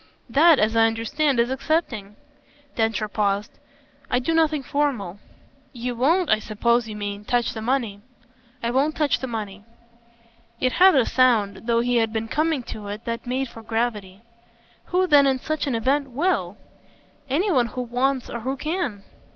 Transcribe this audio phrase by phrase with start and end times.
[0.31, 2.15] "That, as I understand, is accepting."
[2.75, 3.59] Densher paused.
[4.09, 5.19] "I do nothing formal."
[5.73, 8.01] "You won't, I suppose you mean, touch the money."
[8.63, 9.63] "I won't touch the money."
[10.59, 14.21] It had a sound though he had been coming to it that made for gravity.
[14.85, 16.57] "Who then in such an event WILL?"
[17.29, 19.03] "Any one who wants or who can."